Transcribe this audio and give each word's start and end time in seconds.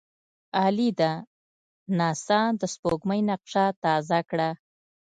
عالي 0.57 0.89
ده! 0.99 1.11
ناسا 1.97 2.41
د 2.59 2.61
سپوږمۍ 2.73 3.19
نقشه 3.29 3.65
تازه 3.83 4.19
کړه. 4.29 4.49